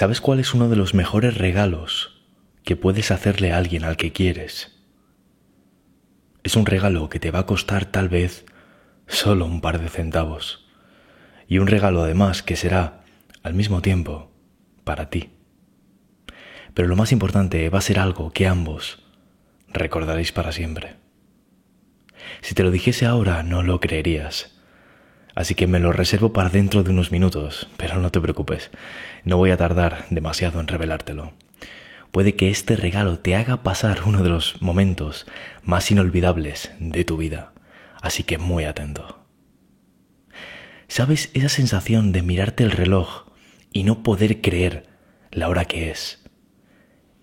¿Sabes 0.00 0.22
cuál 0.22 0.40
es 0.40 0.54
uno 0.54 0.70
de 0.70 0.76
los 0.76 0.94
mejores 0.94 1.36
regalos 1.36 2.22
que 2.64 2.74
puedes 2.74 3.10
hacerle 3.10 3.52
a 3.52 3.58
alguien 3.58 3.84
al 3.84 3.98
que 3.98 4.12
quieres? 4.12 4.80
Es 6.42 6.56
un 6.56 6.64
regalo 6.64 7.10
que 7.10 7.20
te 7.20 7.30
va 7.30 7.40
a 7.40 7.46
costar 7.46 7.84
tal 7.84 8.08
vez 8.08 8.46
solo 9.06 9.44
un 9.44 9.60
par 9.60 9.78
de 9.78 9.90
centavos. 9.90 10.66
Y 11.48 11.58
un 11.58 11.66
regalo 11.66 12.02
además 12.02 12.42
que 12.42 12.56
será, 12.56 13.04
al 13.42 13.52
mismo 13.52 13.82
tiempo, 13.82 14.32
para 14.84 15.10
ti. 15.10 15.34
Pero 16.72 16.88
lo 16.88 16.96
más 16.96 17.12
importante 17.12 17.68
va 17.68 17.80
a 17.80 17.82
ser 17.82 17.98
algo 17.98 18.30
que 18.30 18.46
ambos 18.46 19.04
recordaréis 19.68 20.32
para 20.32 20.52
siempre. 20.52 20.96
Si 22.40 22.54
te 22.54 22.62
lo 22.62 22.70
dijese 22.70 23.04
ahora 23.04 23.42
no 23.42 23.62
lo 23.62 23.80
creerías. 23.80 24.59
Así 25.34 25.54
que 25.54 25.66
me 25.66 25.78
lo 25.78 25.92
reservo 25.92 26.32
para 26.32 26.48
dentro 26.48 26.82
de 26.82 26.90
unos 26.90 27.12
minutos, 27.12 27.68
pero 27.76 27.98
no 27.98 28.10
te 28.10 28.20
preocupes, 28.20 28.70
no 29.24 29.36
voy 29.36 29.50
a 29.50 29.56
tardar 29.56 30.04
demasiado 30.10 30.60
en 30.60 30.66
revelártelo. 30.66 31.32
Puede 32.10 32.34
que 32.34 32.50
este 32.50 32.74
regalo 32.74 33.20
te 33.20 33.36
haga 33.36 33.62
pasar 33.62 34.02
uno 34.04 34.22
de 34.22 34.30
los 34.30 34.60
momentos 34.60 35.26
más 35.62 35.90
inolvidables 35.90 36.72
de 36.80 37.04
tu 37.04 37.16
vida, 37.16 37.52
así 38.02 38.24
que 38.24 38.38
muy 38.38 38.64
atento. 38.64 39.24
¿Sabes 40.88 41.30
esa 41.34 41.48
sensación 41.48 42.10
de 42.10 42.22
mirarte 42.22 42.64
el 42.64 42.72
reloj 42.72 43.26
y 43.72 43.84
no 43.84 44.02
poder 44.02 44.40
creer 44.40 44.88
la 45.30 45.48
hora 45.48 45.66
que 45.66 45.92
es? 45.92 46.24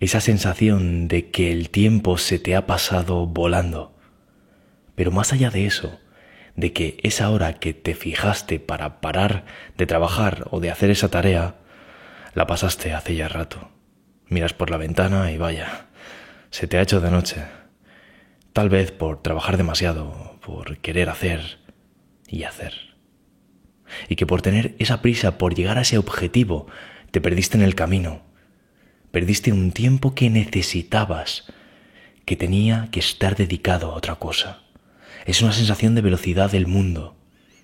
Esa 0.00 0.22
sensación 0.22 1.06
de 1.06 1.30
que 1.30 1.52
el 1.52 1.68
tiempo 1.68 2.16
se 2.16 2.38
te 2.38 2.56
ha 2.56 2.66
pasado 2.66 3.26
volando. 3.26 3.94
Pero 4.94 5.10
más 5.10 5.34
allá 5.34 5.50
de 5.50 5.66
eso, 5.66 6.00
de 6.58 6.72
que 6.72 6.98
esa 7.04 7.30
hora 7.30 7.54
que 7.54 7.72
te 7.72 7.94
fijaste 7.94 8.58
para 8.58 9.00
parar 9.00 9.44
de 9.76 9.86
trabajar 9.86 10.48
o 10.50 10.58
de 10.58 10.72
hacer 10.72 10.90
esa 10.90 11.08
tarea, 11.08 11.54
la 12.34 12.48
pasaste 12.48 12.92
hace 12.92 13.14
ya 13.14 13.28
rato. 13.28 13.70
Miras 14.26 14.54
por 14.54 14.68
la 14.68 14.76
ventana 14.76 15.30
y 15.30 15.38
vaya, 15.38 15.86
se 16.50 16.66
te 16.66 16.76
ha 16.76 16.82
hecho 16.82 17.00
de 17.00 17.12
noche. 17.12 17.44
Tal 18.52 18.70
vez 18.70 18.90
por 18.90 19.22
trabajar 19.22 19.56
demasiado, 19.56 20.36
por 20.44 20.78
querer 20.78 21.10
hacer 21.10 21.60
y 22.26 22.42
hacer. 22.42 22.74
Y 24.08 24.16
que 24.16 24.26
por 24.26 24.42
tener 24.42 24.74
esa 24.80 25.00
prisa 25.00 25.38
por 25.38 25.54
llegar 25.54 25.78
a 25.78 25.82
ese 25.82 25.96
objetivo, 25.96 26.66
te 27.12 27.20
perdiste 27.20 27.56
en 27.56 27.62
el 27.62 27.76
camino. 27.76 28.22
Perdiste 29.12 29.52
un 29.52 29.70
tiempo 29.70 30.16
que 30.16 30.28
necesitabas, 30.28 31.44
que 32.24 32.34
tenía 32.34 32.88
que 32.90 32.98
estar 32.98 33.36
dedicado 33.36 33.92
a 33.92 33.94
otra 33.94 34.16
cosa. 34.16 34.64
Es 35.28 35.42
una 35.42 35.52
sensación 35.52 35.94
de 35.94 36.00
velocidad 36.00 36.50
del 36.50 36.66
mundo, 36.66 37.14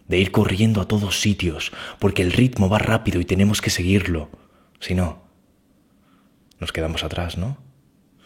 de 0.07 0.19
ir 0.19 0.33
corriendo 0.33 0.83
a 0.83 0.87
todos 0.87 1.23
sitios, 1.23 1.73
porque 1.98 2.21
el 2.21 2.31
ritmo 2.31 2.69
va 2.69 2.79
rápido 2.79 3.23
y 3.23 3.25
tenemos 3.25 3.62
que 3.62 3.71
seguirlo. 3.71 4.29
Si 4.81 4.95
no, 4.95 5.23
nos 6.61 6.73
quedamos 6.73 7.05
atrás, 7.05 7.39
¿no? 7.39 7.56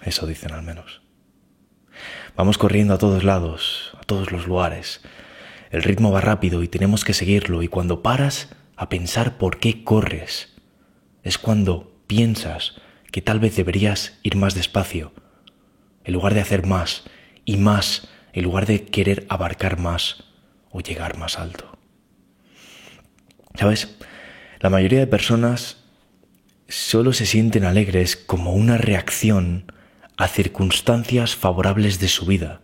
Eso 0.03 0.27
dicen 0.27 0.51
al 0.51 0.65
menos. 0.65 1.03
Vamos 2.37 2.59
corriendo 2.59 2.95
a 2.95 2.99
todos 2.99 3.23
lados, 3.23 3.97
a 4.01 4.03
todos 4.03 4.33
los 4.33 4.49
lugares. 4.49 5.03
El 5.71 5.85
ritmo 5.85 6.11
va 6.11 6.21
rápido 6.21 6.65
y 6.65 6.69
tenemos 6.69 7.05
que 7.05 7.15
seguirlo 7.15 7.63
y 7.63 7.69
cuando 7.69 8.03
paras 8.03 8.49
a 8.75 8.89
pensar 8.89 9.39
por 9.39 9.61
qué 9.61 9.85
corres, 9.85 10.57
es 11.23 11.39
cuando 11.39 11.97
piensas 12.09 12.75
que 13.13 13.23
tal 13.23 13.39
vez 13.39 13.55
deberías 13.55 14.19
ir 14.25 14.35
más 14.35 14.57
despacio, 14.57 15.13
en 16.03 16.15
lugar 16.15 16.35
de 16.35 16.41
hacer 16.41 16.67
más 16.67 17.05
y 17.45 17.57
más 17.57 18.09
en 18.39 18.45
lugar 18.45 18.67
de 18.67 18.85
querer 18.85 19.27
abarcar 19.29 19.81
más 19.81 20.23
o 20.71 20.81
llegar 20.81 21.19
más 21.19 21.41
alto. 21.41 21.77
¿Sabes? 23.57 23.97
La 24.61 24.71
mayoría 24.71 25.01
de 25.01 25.09
personas 25.09 25.79
solo 26.69 27.13
se 27.13 27.27
sienten 27.27 27.65
alegres 27.65 28.15
como 28.15 28.53
una 28.53 28.79
reacción 28.79 29.73
a 30.17 30.29
circunstancias 30.29 31.35
favorables 31.35 31.99
de 31.99 32.07
su 32.07 32.27
vida. 32.27 32.61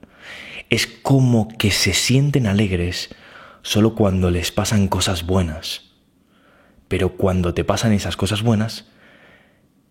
Es 0.71 0.87
como 0.87 1.49
que 1.59 1.73
se 1.73 1.93
sienten 1.93 2.47
alegres 2.47 3.13
solo 3.63 3.97
cuando 3.97 4.31
les 4.31 4.53
pasan 4.53 4.87
cosas 4.87 5.27
buenas. 5.27 5.91
Pero 6.87 7.17
cuando 7.17 7.53
te 7.53 7.65
pasan 7.65 7.93
esas 7.93 8.17
cosas 8.17 8.43
buenas, 8.43 8.85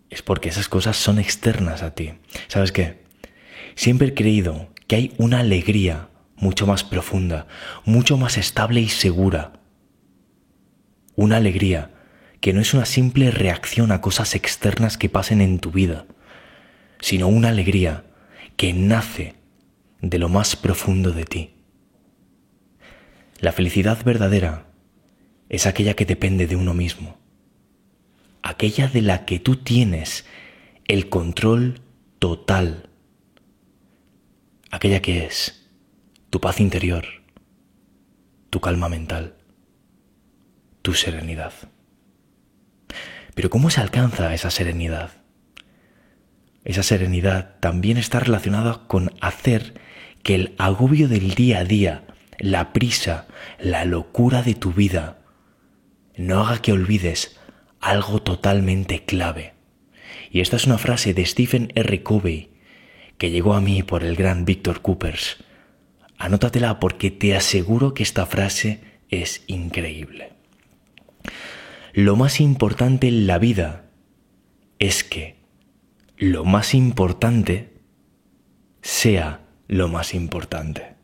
es 0.10 0.22
porque 0.22 0.48
esas 0.48 0.70
cosas 0.70 0.96
son 0.96 1.20
externas 1.20 1.84
a 1.84 1.94
ti. 1.94 2.14
¿Sabes 2.48 2.72
qué? 2.72 3.04
Siempre 3.76 4.10
he 4.10 4.14
creído 4.14 4.73
que 4.88 4.96
hay 4.96 5.14
una 5.18 5.40
alegría 5.40 6.10
mucho 6.36 6.68
más 6.68 6.84
profunda, 6.84 7.48
mucho 7.86 8.18
más 8.18 8.38
estable 8.38 8.82
y 8.82 8.90
segura. 8.90 9.54
Una 11.16 11.38
alegría 11.38 11.92
que 12.42 12.54
no 12.54 12.62
es 12.62 12.74
una 12.74 12.86
simple 12.86 13.32
reacción 13.32 13.92
a 13.92 14.02
cosas 14.02 14.36
externas 14.36 14.98
que 14.98 15.10
pasen 15.10 15.42
en 15.42 15.60
tu 15.60 15.72
vida, 15.72 16.06
sino 17.00 17.28
una 17.28 17.50
alegría 17.50 18.04
que 18.58 18.74
nace 18.74 19.36
de 20.02 20.20
lo 20.20 20.28
más 20.28 20.56
profundo 20.56 21.12
de 21.12 21.24
ti. 21.24 21.54
La 23.40 23.52
felicidad 23.52 24.04
verdadera 24.04 24.66
es 25.50 25.66
aquella 25.66 25.94
que 25.94 26.06
depende 26.06 26.48
de 26.48 26.56
uno 26.56 26.74
mismo, 26.74 27.18
aquella 28.42 28.88
de 28.88 29.02
la 29.02 29.26
que 29.26 29.40
tú 29.40 29.58
tienes 29.58 30.26
el 30.88 31.10
control 31.10 31.80
total 32.20 32.90
aquella 34.74 35.04
que 35.04 35.24
es 35.24 35.70
tu 36.32 36.42
paz 36.42 36.60
interior, 36.60 37.06
tu 38.50 38.60
calma 38.60 38.90
mental, 38.90 39.36
tu 40.82 40.96
serenidad. 40.96 41.54
Pero 43.36 43.52
¿cómo 43.52 43.70
se 43.70 43.82
alcanza 43.82 44.34
esa 44.34 44.50
serenidad? 44.50 45.12
Esa 46.66 46.82
serenidad 46.82 47.60
también 47.60 47.98
está 47.98 48.20
relacionada 48.20 48.88
con 48.88 49.12
hacer 49.22 49.80
que 50.24 50.34
el 50.34 50.56
agobio 50.58 51.08
del 51.08 51.36
día 51.36 51.60
a 51.60 51.66
día, 51.66 52.08
la 52.40 52.74
prisa, 52.74 53.28
la 53.60 53.86
locura 53.86 54.42
de 54.42 54.56
tu 54.56 54.74
vida, 54.74 55.20
no 56.18 56.42
haga 56.42 56.64
que 56.64 56.72
olvides 56.72 57.38
algo 57.80 58.24
totalmente 58.24 59.06
clave. 59.06 59.54
Y 60.32 60.40
esta 60.40 60.56
es 60.56 60.66
una 60.66 60.80
frase 60.80 61.14
de 61.14 61.28
Stephen 61.28 61.72
R. 61.76 62.02
Covey 62.02 62.53
que 63.18 63.32
llegó 63.32 63.54
a 63.54 63.62
mí 63.62 63.84
por 63.84 64.04
el 64.04 64.16
gran 64.16 64.46
Víctor 64.46 64.82
Coopers. 64.82 65.38
Anótatela 66.18 66.80
porque 66.80 67.12
te 67.12 67.36
aseguro 67.36 67.94
que 67.94 68.04
esta 68.04 68.26
frase 68.26 68.82
es 69.10 69.44
increíble. 69.48 70.34
Lo 71.94 72.16
más 72.16 72.40
importante 72.40 73.08
en 73.08 73.28
la 73.28 73.38
vida 73.38 73.86
es 74.80 75.04
que 75.04 75.44
lo 76.18 76.46
más 76.46 76.74
importante 76.74 77.74
sea 78.82 79.42
lo 79.68 79.88
más 79.90 80.14
importante. 80.14 80.96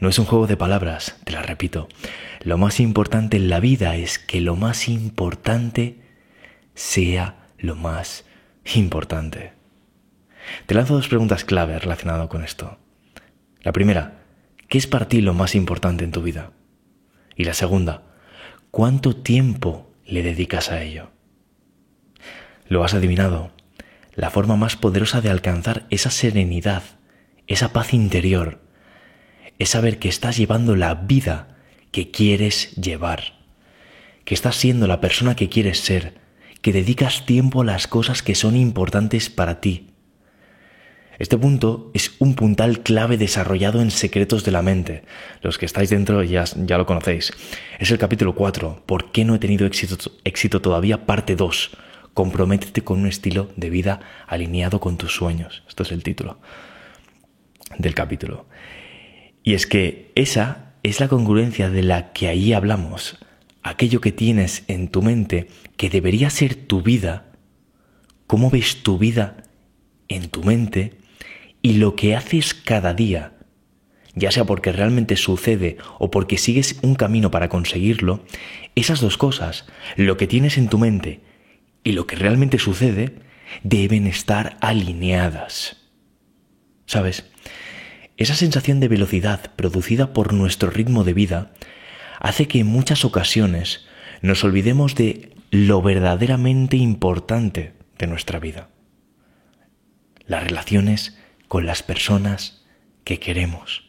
No 0.00 0.08
es 0.08 0.18
un 0.18 0.26
juego 0.26 0.46
de 0.46 0.56
palabras, 0.56 1.16
te 1.24 1.32
la 1.32 1.42
repito. 1.42 1.88
Lo 2.42 2.58
más 2.58 2.80
importante 2.80 3.36
en 3.36 3.48
la 3.48 3.60
vida 3.60 3.96
es 3.96 4.18
que 4.18 4.40
lo 4.40 4.56
más 4.56 4.88
importante 4.88 6.02
sea 6.74 7.48
lo 7.58 7.74
más 7.74 8.24
importante. 8.74 9.53
Te 10.66 10.74
lanzo 10.74 10.94
dos 10.94 11.08
preguntas 11.08 11.44
clave 11.44 11.78
relacionadas 11.78 12.28
con 12.28 12.44
esto. 12.44 12.78
La 13.62 13.72
primera, 13.72 14.22
¿qué 14.68 14.78
es 14.78 14.86
para 14.86 15.08
ti 15.08 15.20
lo 15.20 15.34
más 15.34 15.54
importante 15.54 16.04
en 16.04 16.12
tu 16.12 16.22
vida? 16.22 16.52
Y 17.36 17.44
la 17.44 17.54
segunda, 17.54 18.02
¿cuánto 18.70 19.16
tiempo 19.16 19.90
le 20.04 20.22
dedicas 20.22 20.70
a 20.70 20.82
ello? 20.82 21.10
Lo 22.68 22.84
has 22.84 22.94
adivinado. 22.94 23.52
La 24.14 24.30
forma 24.30 24.56
más 24.56 24.76
poderosa 24.76 25.20
de 25.20 25.30
alcanzar 25.30 25.86
esa 25.90 26.10
serenidad, 26.10 26.82
esa 27.46 27.72
paz 27.72 27.92
interior, 27.92 28.60
es 29.58 29.70
saber 29.70 29.98
que 29.98 30.08
estás 30.08 30.36
llevando 30.36 30.76
la 30.76 30.94
vida 30.94 31.56
que 31.90 32.10
quieres 32.10 32.74
llevar, 32.76 33.34
que 34.24 34.34
estás 34.34 34.56
siendo 34.56 34.86
la 34.86 35.00
persona 35.00 35.36
que 35.36 35.48
quieres 35.48 35.80
ser, 35.80 36.18
que 36.60 36.72
dedicas 36.72 37.26
tiempo 37.26 37.62
a 37.62 37.64
las 37.64 37.86
cosas 37.86 38.22
que 38.22 38.34
son 38.34 38.56
importantes 38.56 39.30
para 39.30 39.60
ti, 39.60 39.93
este 41.18 41.38
punto 41.38 41.90
es 41.94 42.16
un 42.18 42.34
puntal 42.34 42.80
clave 42.82 43.16
desarrollado 43.16 43.80
en 43.80 43.90
Secretos 43.90 44.44
de 44.44 44.50
la 44.50 44.62
Mente. 44.62 45.04
Los 45.42 45.58
que 45.58 45.66
estáis 45.66 45.90
dentro 45.90 46.22
ya, 46.24 46.44
ya 46.56 46.76
lo 46.76 46.86
conocéis. 46.86 47.32
Es 47.78 47.90
el 47.90 47.98
capítulo 47.98 48.34
4, 48.34 48.82
¿Por 48.84 49.12
qué 49.12 49.24
no 49.24 49.36
he 49.36 49.38
tenido 49.38 49.66
éxito, 49.66 50.10
éxito 50.24 50.60
todavía? 50.60 51.06
Parte 51.06 51.36
2. 51.36 51.70
Comprométete 52.14 52.82
con 52.82 53.00
un 53.00 53.06
estilo 53.06 53.50
de 53.56 53.70
vida 53.70 54.00
alineado 54.26 54.80
con 54.80 54.96
tus 54.96 55.14
sueños. 55.14 55.62
Esto 55.68 55.84
es 55.84 55.92
el 55.92 56.02
título 56.02 56.40
del 57.78 57.94
capítulo. 57.94 58.46
Y 59.42 59.54
es 59.54 59.66
que 59.66 60.10
esa 60.14 60.74
es 60.82 61.00
la 61.00 61.08
congruencia 61.08 61.70
de 61.70 61.82
la 61.82 62.12
que 62.12 62.28
ahí 62.28 62.52
hablamos. 62.52 63.18
Aquello 63.62 64.00
que 64.00 64.12
tienes 64.12 64.64
en 64.68 64.88
tu 64.88 65.00
mente 65.02 65.48
que 65.76 65.90
debería 65.90 66.28
ser 66.30 66.54
tu 66.54 66.82
vida. 66.82 67.32
¿Cómo 68.26 68.50
ves 68.50 68.82
tu 68.82 68.98
vida 68.98 69.44
en 70.08 70.28
tu 70.28 70.42
mente 70.42 71.03
y 71.64 71.72
lo 71.78 71.96
que 71.96 72.14
haces 72.14 72.52
cada 72.52 72.92
día, 72.92 73.32
ya 74.14 74.30
sea 74.30 74.44
porque 74.44 74.70
realmente 74.70 75.16
sucede 75.16 75.78
o 75.98 76.10
porque 76.10 76.36
sigues 76.36 76.78
un 76.82 76.94
camino 76.94 77.30
para 77.30 77.48
conseguirlo, 77.48 78.22
esas 78.74 79.00
dos 79.00 79.16
cosas, 79.16 79.64
lo 79.96 80.18
que 80.18 80.26
tienes 80.26 80.58
en 80.58 80.68
tu 80.68 80.76
mente 80.76 81.22
y 81.82 81.92
lo 81.92 82.06
que 82.06 82.16
realmente 82.16 82.58
sucede 82.58 83.14
deben 83.62 84.06
estar 84.06 84.58
alineadas. 84.60 85.78
¿Sabes? 86.84 87.30
Esa 88.18 88.34
sensación 88.34 88.78
de 88.78 88.88
velocidad 88.88 89.50
producida 89.56 90.12
por 90.12 90.34
nuestro 90.34 90.68
ritmo 90.68 91.02
de 91.02 91.14
vida 91.14 91.54
hace 92.20 92.46
que 92.46 92.58
en 92.58 92.66
muchas 92.66 93.06
ocasiones 93.06 93.86
nos 94.20 94.44
olvidemos 94.44 94.96
de 94.96 95.32
lo 95.50 95.80
verdaderamente 95.80 96.76
importante 96.76 97.72
de 97.96 98.06
nuestra 98.06 98.38
vida. 98.38 98.68
Las 100.26 100.44
relaciones 100.44 101.16
con 101.54 101.66
las 101.66 101.84
personas 101.84 102.64
que 103.04 103.20
queremos. 103.20 103.84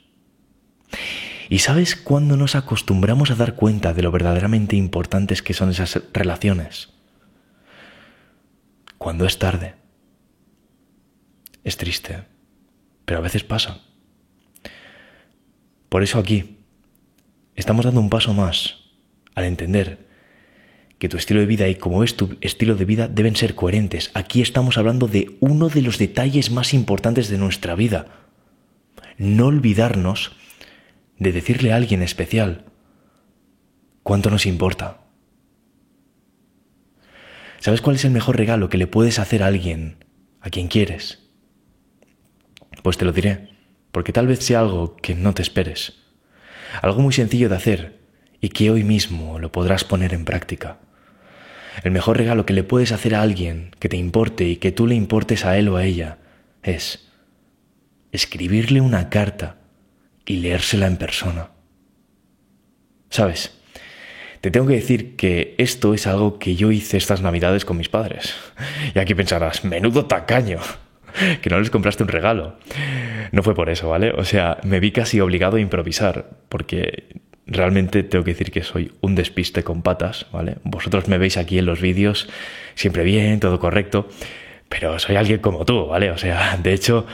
¿Y 1.49 1.57
sabes 1.57 1.95
cuándo 1.95 2.37
nos 2.37 2.53
acostumbramos 2.53 3.31
a 3.31 3.35
dar 3.35 3.55
cuenta 3.55 3.91
de 3.91 4.03
lo 4.03 4.11
verdaderamente 4.11 4.75
importantes 4.75 5.41
que 5.41 5.55
son 5.55 5.71
esas 5.71 5.99
relaciones? 6.13 6.89
Cuando 8.99 9.25
es 9.25 9.39
tarde. 9.39 9.73
Es 11.63 11.75
triste, 11.77 12.25
pero 13.03 13.17
a 13.17 13.23
veces 13.23 13.43
pasa. 13.43 13.79
Por 15.89 16.03
eso 16.03 16.19
aquí 16.19 16.59
estamos 17.55 17.83
dando 17.85 17.99
un 17.99 18.11
paso 18.11 18.31
más 18.35 18.75
al 19.33 19.45
entender 19.45 20.04
que 20.99 21.09
tu 21.09 21.17
estilo 21.17 21.41
de 21.41 21.45
vida 21.45 21.67
y 21.67 21.75
como 21.75 22.03
es 22.03 22.15
tu 22.15 22.37
estilo 22.41 22.75
de 22.75 22.85
vida 22.85 23.07
deben 23.07 23.35
ser 23.35 23.55
coherentes. 23.55 24.11
Aquí 24.13 24.41
estamos 24.41 24.77
hablando 24.77 25.07
de 25.07 25.35
uno 25.39 25.69
de 25.69 25.81
los 25.81 25.97
detalles 25.97 26.51
más 26.51 26.73
importantes 26.73 27.29
de 27.29 27.37
nuestra 27.37 27.75
vida. 27.75 28.07
No 29.17 29.47
olvidarnos 29.47 30.35
de 31.19 31.31
decirle 31.31 31.73
a 31.73 31.75
alguien 31.75 32.01
especial 32.01 32.65
cuánto 34.03 34.29
nos 34.29 34.45
importa. 34.45 35.01
¿Sabes 37.59 37.81
cuál 37.81 37.95
es 37.95 38.05
el 38.05 38.11
mejor 38.11 38.37
regalo 38.37 38.69
que 38.69 38.77
le 38.77 38.87
puedes 38.87 39.19
hacer 39.19 39.41
a 39.41 39.47
alguien, 39.47 40.03
a 40.39 40.49
quien 40.49 40.67
quieres? 40.67 41.23
Pues 42.83 42.97
te 42.97 43.05
lo 43.05 43.11
diré, 43.11 43.49
porque 43.91 44.13
tal 44.13 44.27
vez 44.27 44.39
sea 44.39 44.59
algo 44.59 44.95
que 44.97 45.15
no 45.15 45.33
te 45.33 45.41
esperes. 45.41 45.93
Algo 46.81 47.01
muy 47.01 47.13
sencillo 47.13 47.49
de 47.49 47.55
hacer 47.55 48.04
y 48.45 48.49
que 48.49 48.69
hoy 48.69 48.83
mismo 48.83 49.39
lo 49.39 49.51
podrás 49.51 49.83
poner 49.83 50.13
en 50.13 50.23
práctica. 50.23 50.77
El 51.83 51.89
mejor 51.89 52.17
regalo 52.17 52.45
que 52.45 52.53
le 52.53 52.63
puedes 52.63 52.91
hacer 52.91 53.15
a 53.15 53.23
alguien 53.23 53.71
que 53.79 53.89
te 53.89 53.97
importe 53.97 54.43
y 54.43 54.57
que 54.57 54.71
tú 54.71 54.85
le 54.85 54.93
importes 54.93 55.45
a 55.45 55.57
él 55.57 55.67
o 55.67 55.77
a 55.77 55.83
ella 55.83 56.19
es 56.61 57.09
escribirle 58.11 58.81
una 58.81 59.09
carta 59.09 59.55
y 60.27 60.37
leérsela 60.37 60.85
en 60.85 60.97
persona. 60.97 61.49
¿Sabes? 63.09 63.57
Te 64.41 64.51
tengo 64.51 64.67
que 64.67 64.75
decir 64.75 65.15
que 65.15 65.55
esto 65.57 65.95
es 65.95 66.05
algo 66.05 66.37
que 66.37 66.55
yo 66.55 66.71
hice 66.71 66.97
estas 66.97 67.21
navidades 67.21 67.65
con 67.65 67.77
mis 67.77 67.89
padres. 67.89 68.35
Y 68.93 68.99
aquí 68.99 69.15
pensarás, 69.15 69.65
menudo 69.65 70.05
tacaño, 70.05 70.59
que 71.41 71.49
no 71.49 71.59
les 71.59 71.71
compraste 71.71 72.03
un 72.03 72.09
regalo. 72.09 72.59
No 73.31 73.41
fue 73.41 73.55
por 73.55 73.71
eso, 73.71 73.89
¿vale? 73.89 74.11
O 74.11 74.23
sea, 74.23 74.59
me 74.63 74.79
vi 74.79 74.91
casi 74.91 75.19
obligado 75.19 75.57
a 75.57 75.61
improvisar, 75.61 76.29
porque 76.47 77.21
realmente 77.47 78.03
tengo 78.03 78.23
que 78.23 78.31
decir 78.31 78.51
que 78.51 78.63
soy 78.63 78.91
un 79.01 79.15
despiste 79.15 79.63
con 79.63 79.81
patas, 79.81 80.25
¿vale? 80.31 80.57
Vosotros 80.63 81.07
me 81.07 81.17
veis 81.17 81.37
aquí 81.37 81.59
en 81.59 81.65
los 81.65 81.81
vídeos 81.81 82.27
siempre 82.73 83.03
bien, 83.03 83.39
todo 83.39 83.59
correcto, 83.59 84.07
pero 84.69 84.97
soy 84.99 85.15
alguien 85.15 85.39
como 85.39 85.65
tú, 85.65 85.87
¿vale? 85.87 86.11
O 86.11 86.17
sea, 86.17 86.57
de 86.61 86.73
hecho, 86.73 87.05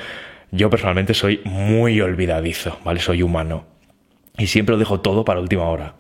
yo 0.51 0.69
personalmente 0.69 1.13
soy 1.13 1.41
muy 1.43 1.99
olvidadizo, 2.01 2.79
¿vale? 2.83 2.99
Soy 2.99 3.21
humano. 3.23 3.65
Y 4.37 4.47
siempre 4.47 4.73
lo 4.73 4.79
dejo 4.79 5.01
todo 5.01 5.25
para 5.25 5.41
última 5.41 5.65
hora. 5.65 5.95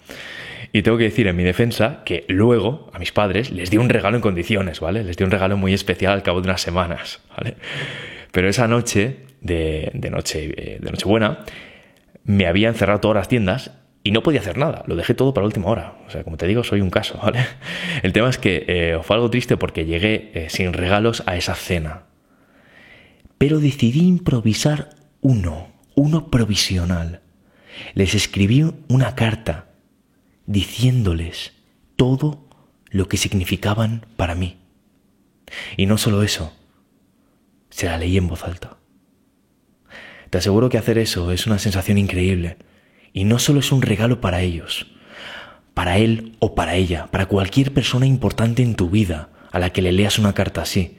Y 0.73 0.83
tengo 0.83 0.97
que 0.97 1.03
decir 1.03 1.27
en 1.27 1.35
mi 1.35 1.43
defensa 1.43 2.01
que 2.05 2.23
luego 2.29 2.89
a 2.93 2.99
mis 2.99 3.11
padres 3.11 3.51
les 3.51 3.69
di 3.69 3.77
un 3.77 3.89
regalo 3.89 4.15
en 4.15 4.21
condiciones, 4.21 4.79
¿vale? 4.79 5.03
Les 5.03 5.17
di 5.17 5.23
un 5.23 5.31
regalo 5.31 5.57
muy 5.57 5.73
especial 5.73 6.13
al 6.13 6.23
cabo 6.23 6.41
de 6.41 6.47
unas 6.47 6.61
semanas, 6.61 7.21
¿vale? 7.37 7.55
Pero 8.31 8.47
esa 8.47 8.67
noche 8.67 9.17
de, 9.41 9.91
noche 10.09 10.53
eh, 10.55 10.77
de 10.79 10.91
Nochebuena 10.91 11.39
me 12.23 12.45
había 12.45 12.69
encerrado 12.69 13.01
todas 13.01 13.15
las 13.15 13.27
tiendas 13.27 13.71
y 14.03 14.11
no 14.11 14.23
podía 14.23 14.39
hacer 14.39 14.57
nada, 14.57 14.83
lo 14.87 14.95
dejé 14.95 15.13
todo 15.13 15.33
para 15.33 15.43
la 15.43 15.47
última 15.47 15.67
hora. 15.67 15.95
O 16.07 16.09
sea, 16.09 16.23
como 16.23 16.37
te 16.37 16.47
digo, 16.47 16.63
soy 16.63 16.81
un 16.81 16.89
caso, 16.89 17.19
¿vale? 17.23 17.45
El 18.01 18.13
tema 18.13 18.29
es 18.29 18.37
que 18.37 18.65
eh, 18.67 18.99
fue 19.03 19.15
algo 19.15 19.29
triste 19.29 19.57
porque 19.57 19.85
llegué 19.85 20.31
eh, 20.33 20.49
sin 20.49 20.73
regalos 20.73 21.23
a 21.25 21.37
esa 21.37 21.55
cena. 21.55 22.03
Pero 23.37 23.59
decidí 23.59 24.07
improvisar 24.07 24.89
uno, 25.21 25.67
uno 25.95 26.29
provisional. 26.29 27.21
Les 27.93 28.15
escribí 28.15 28.65
una 28.87 29.15
carta 29.15 29.67
diciéndoles 30.45 31.53
todo 31.95 32.47
lo 32.89 33.07
que 33.07 33.17
significaban 33.17 34.05
para 34.17 34.35
mí. 34.35 34.57
Y 35.77 35.85
no 35.85 35.97
solo 35.97 36.23
eso, 36.23 36.53
se 37.69 37.85
la 37.85 37.97
leí 37.97 38.17
en 38.17 38.27
voz 38.27 38.43
alta. 38.43 38.77
Te 40.29 40.37
aseguro 40.37 40.69
que 40.69 40.77
hacer 40.77 40.97
eso 40.97 41.31
es 41.31 41.45
una 41.45 41.59
sensación 41.59 41.97
increíble 41.97 42.57
y 43.13 43.23
no 43.23 43.39
solo 43.39 43.59
es 43.59 43.71
un 43.71 43.81
regalo 43.81 44.21
para 44.21 44.41
ellos, 44.41 44.87
para 45.73 45.97
él 45.97 46.35
o 46.39 46.55
para 46.55 46.75
ella, 46.75 47.07
para 47.11 47.25
cualquier 47.25 47.73
persona 47.73 48.05
importante 48.05 48.63
en 48.63 48.75
tu 48.75 48.89
vida 48.89 49.29
a 49.51 49.59
la 49.59 49.71
que 49.71 49.81
le 49.81 49.91
leas 49.91 50.19
una 50.19 50.33
carta 50.33 50.61
así. 50.61 50.97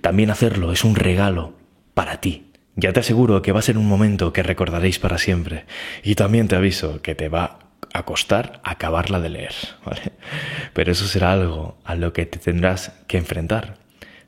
También 0.00 0.30
hacerlo 0.30 0.72
es 0.72 0.84
un 0.84 0.94
regalo 0.94 1.54
para 1.94 2.20
ti. 2.20 2.46
Ya 2.76 2.92
te 2.92 3.00
aseguro 3.00 3.42
que 3.42 3.52
va 3.52 3.58
a 3.58 3.62
ser 3.62 3.76
un 3.76 3.86
momento 3.86 4.32
que 4.32 4.42
recordaréis 4.42 4.98
para 4.98 5.18
siempre. 5.18 5.64
Y 6.02 6.14
también 6.14 6.48
te 6.48 6.56
aviso 6.56 7.02
que 7.02 7.14
te 7.14 7.28
va 7.28 7.58
a 7.92 8.04
costar 8.04 8.60
acabarla 8.64 9.20
de 9.20 9.28
leer. 9.28 9.54
Pero 10.72 10.92
eso 10.92 11.06
será 11.06 11.32
algo 11.32 11.78
a 11.84 11.94
lo 11.94 12.12
que 12.12 12.26
te 12.26 12.38
tendrás 12.38 12.92
que 13.06 13.18
enfrentar 13.18 13.78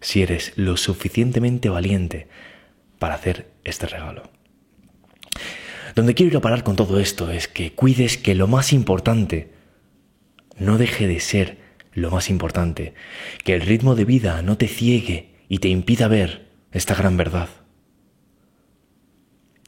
si 0.00 0.22
eres 0.22 0.52
lo 0.56 0.76
suficientemente 0.76 1.68
valiente 1.68 2.28
para 2.98 3.14
hacer 3.14 3.50
este 3.64 3.86
regalo. 3.86 4.30
Donde 5.94 6.14
quiero 6.14 6.30
ir 6.30 6.36
a 6.36 6.40
parar 6.40 6.64
con 6.64 6.76
todo 6.76 6.98
esto 6.98 7.30
es 7.30 7.48
que 7.48 7.72
cuides 7.72 8.16
que 8.16 8.34
lo 8.34 8.46
más 8.46 8.72
importante 8.72 9.52
no 10.58 10.78
deje 10.78 11.06
de 11.06 11.20
ser 11.20 11.58
lo 11.92 12.10
más 12.10 12.30
importante, 12.30 12.94
que 13.44 13.54
el 13.54 13.60
ritmo 13.60 13.94
de 13.94 14.04
vida 14.04 14.42
no 14.42 14.56
te 14.56 14.68
ciegue 14.68 15.34
y 15.48 15.58
te 15.58 15.68
impida 15.68 16.08
ver 16.08 16.48
esta 16.72 16.94
gran 16.94 17.16
verdad. 17.16 17.48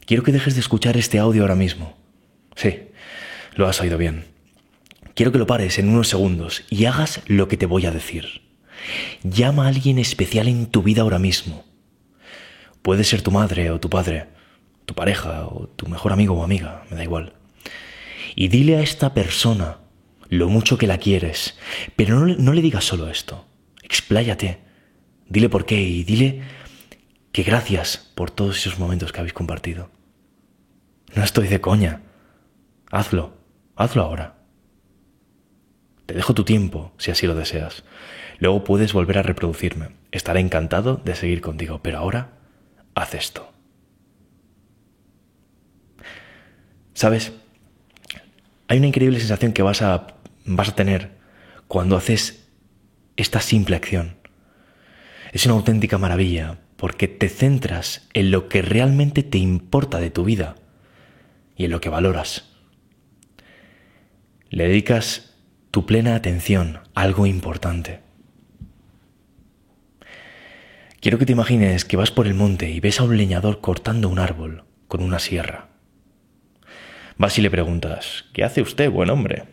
Quiero 0.06 0.22
que 0.22 0.32
dejes 0.32 0.54
de 0.54 0.60
escuchar 0.60 0.96
este 0.96 1.18
audio 1.18 1.42
ahora 1.42 1.54
mismo. 1.54 1.96
Sí, 2.56 2.88
lo 3.54 3.66
has 3.66 3.80
oído 3.80 3.98
bien. 3.98 4.24
Quiero 5.14 5.32
que 5.32 5.38
lo 5.38 5.46
pares 5.46 5.78
en 5.78 5.88
unos 5.88 6.08
segundos 6.08 6.64
y 6.70 6.86
hagas 6.86 7.20
lo 7.26 7.48
que 7.48 7.56
te 7.56 7.66
voy 7.66 7.86
a 7.86 7.90
decir. 7.90 8.42
Llama 9.22 9.64
a 9.64 9.68
alguien 9.68 9.98
especial 9.98 10.48
en 10.48 10.66
tu 10.66 10.82
vida 10.82 11.02
ahora 11.02 11.18
mismo. 11.18 11.64
Puede 12.82 13.04
ser 13.04 13.22
tu 13.22 13.30
madre 13.30 13.70
o 13.70 13.80
tu 13.80 13.88
padre, 13.88 14.26
tu 14.84 14.94
pareja 14.94 15.46
o 15.46 15.68
tu 15.68 15.88
mejor 15.88 16.12
amigo 16.12 16.34
o 16.34 16.44
amiga, 16.44 16.84
me 16.90 16.96
da 16.96 17.04
igual. 17.04 17.34
Y 18.34 18.48
dile 18.48 18.76
a 18.76 18.80
esta 18.80 19.14
persona 19.14 19.78
lo 20.28 20.48
mucho 20.48 20.78
que 20.78 20.86
la 20.86 20.98
quieres, 20.98 21.56
pero 21.96 22.18
no, 22.18 22.34
no 22.34 22.52
le 22.52 22.62
digas 22.62 22.84
solo 22.84 23.08
esto, 23.08 23.46
expláyate, 23.82 24.58
dile 25.28 25.48
por 25.48 25.66
qué 25.66 25.80
y 25.80 26.04
dile 26.04 26.42
que 27.32 27.42
gracias 27.42 28.10
por 28.14 28.30
todos 28.30 28.56
esos 28.56 28.78
momentos 28.78 29.12
que 29.12 29.20
habéis 29.20 29.34
compartido. 29.34 29.90
No 31.14 31.22
estoy 31.22 31.48
de 31.48 31.60
coña, 31.60 32.02
hazlo, 32.90 33.34
hazlo 33.76 34.02
ahora. 34.02 34.34
Te 36.06 36.14
dejo 36.14 36.34
tu 36.34 36.44
tiempo 36.44 36.92
si 36.98 37.10
así 37.10 37.26
lo 37.26 37.34
deseas. 37.34 37.84
Luego 38.38 38.64
puedes 38.64 38.92
volver 38.92 39.18
a 39.18 39.22
reproducirme. 39.22 39.90
Estaré 40.12 40.40
encantado 40.40 40.96
de 40.96 41.14
seguir 41.14 41.40
contigo, 41.40 41.80
pero 41.82 41.98
ahora 41.98 42.32
haz 42.94 43.14
esto. 43.14 43.53
¿Sabes? 46.94 47.32
Hay 48.68 48.78
una 48.78 48.86
increíble 48.86 49.18
sensación 49.18 49.52
que 49.52 49.62
vas 49.62 49.82
a, 49.82 50.06
vas 50.46 50.68
a 50.68 50.74
tener 50.74 51.10
cuando 51.68 51.96
haces 51.96 52.48
esta 53.16 53.40
simple 53.40 53.76
acción. 53.76 54.16
Es 55.32 55.44
una 55.44 55.54
auténtica 55.54 55.98
maravilla 55.98 56.58
porque 56.76 57.08
te 57.08 57.28
centras 57.28 58.08
en 58.14 58.30
lo 58.30 58.48
que 58.48 58.62
realmente 58.62 59.22
te 59.22 59.38
importa 59.38 59.98
de 59.98 60.10
tu 60.10 60.24
vida 60.24 60.54
y 61.56 61.64
en 61.64 61.72
lo 61.72 61.80
que 61.80 61.88
valoras. 61.88 62.50
Le 64.48 64.68
dedicas 64.68 65.34
tu 65.70 65.86
plena 65.86 66.14
atención 66.14 66.80
a 66.94 67.02
algo 67.02 67.26
importante. 67.26 68.00
Quiero 71.00 71.18
que 71.18 71.26
te 71.26 71.32
imagines 71.32 71.84
que 71.84 71.96
vas 71.96 72.10
por 72.10 72.26
el 72.26 72.34
monte 72.34 72.70
y 72.70 72.80
ves 72.80 73.00
a 73.00 73.04
un 73.04 73.16
leñador 73.16 73.60
cortando 73.60 74.08
un 74.08 74.20
árbol 74.20 74.64
con 74.88 75.02
una 75.02 75.18
sierra. 75.18 75.73
Vas 77.16 77.38
y 77.38 77.42
le 77.42 77.50
preguntas, 77.50 78.24
¿qué 78.32 78.42
hace 78.44 78.60
usted, 78.60 78.90
buen 78.90 79.10
hombre? 79.10 79.44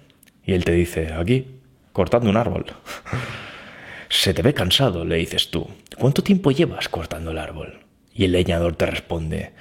Y 0.44 0.54
él 0.54 0.66
te 0.66 0.72
dice, 0.72 1.14
aquí, 1.14 1.48
cortando 1.94 2.30
un 2.30 2.38
árbol. 2.38 2.66
Se 4.10 4.34
te 4.34 4.42
ve 4.42 4.54
cansado, 4.54 5.06
le 5.06 5.18
dices 5.18 5.52
tú. 5.52 5.70
¿Cuánto 5.98 6.24
tiempo 6.24 6.52
llevas 6.52 6.90
cortando 6.90 7.32
el 7.32 7.38
árbol? 7.38 7.80
Y 8.14 8.26
el 8.26 8.34
leñador 8.34 8.76
te 8.76 8.86
responde, 8.86 9.54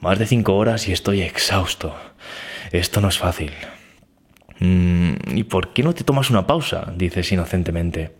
más 0.00 0.18
de 0.18 0.26
cinco 0.26 0.56
horas 0.56 0.88
y 0.88 0.92
estoy 0.92 1.22
exhausto. 1.22 1.94
Esto 2.72 3.00
no 3.00 3.08
es 3.08 3.18
fácil. 3.18 3.52
Mm, 4.58 5.36
¿Y 5.36 5.44
por 5.44 5.72
qué 5.72 5.82
no 5.82 5.92
te 5.94 6.04
tomas 6.04 6.30
una 6.30 6.46
pausa? 6.46 6.92
dices 6.96 7.30
inocentemente. 7.32 8.16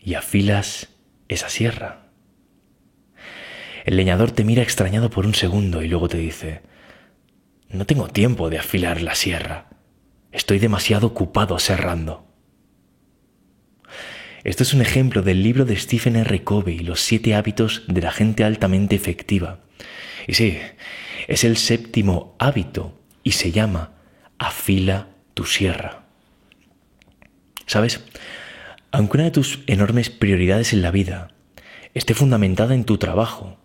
y 0.00 0.14
afilas 0.14 0.88
esa 1.28 1.48
sierra. 1.48 2.06
El 3.84 3.96
leñador 3.96 4.30
te 4.30 4.44
mira 4.44 4.62
extrañado 4.62 5.10
por 5.10 5.26
un 5.26 5.34
segundo 5.34 5.82
y 5.82 5.88
luego 5.88 6.08
te 6.08 6.18
dice, 6.18 6.62
no 7.70 7.86
tengo 7.86 8.08
tiempo 8.08 8.50
de 8.50 8.58
afilar 8.58 9.02
la 9.02 9.14
sierra, 9.14 9.68
estoy 10.32 10.58
demasiado 10.58 11.08
ocupado 11.08 11.58
serrando. 11.58 12.26
Esto 14.44 14.62
es 14.62 14.72
un 14.72 14.80
ejemplo 14.80 15.22
del 15.22 15.42
libro 15.42 15.64
de 15.64 15.76
Stephen 15.76 16.16
R. 16.16 16.44
Covey, 16.44 16.78
Los 16.78 17.00
siete 17.00 17.34
hábitos 17.34 17.82
de 17.88 18.00
la 18.00 18.12
gente 18.12 18.44
altamente 18.44 18.96
efectiva. 18.96 19.60
Y 20.26 20.34
sí, 20.34 20.58
es 21.26 21.44
el 21.44 21.56
séptimo 21.56 22.36
hábito 22.38 22.98
y 23.22 23.32
se 23.32 23.52
llama 23.52 23.92
Afila 24.38 25.08
tu 25.34 25.44
sierra. 25.44 26.04
¿Sabes? 27.66 28.00
Aunque 28.90 29.18
una 29.18 29.24
de 29.24 29.30
tus 29.30 29.60
enormes 29.66 30.08
prioridades 30.08 30.72
en 30.72 30.80
la 30.80 30.90
vida 30.90 31.32
esté 31.92 32.14
fundamentada 32.14 32.74
en 32.74 32.84
tu 32.84 32.96
trabajo, 32.96 33.58